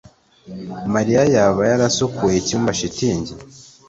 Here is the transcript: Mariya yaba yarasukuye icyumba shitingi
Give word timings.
Mariya 0.93 1.21
yaba 1.35 1.61
yarasukuye 1.71 2.35
icyumba 2.37 2.77
shitingi 2.79 3.33